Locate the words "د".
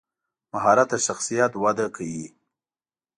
0.93-0.95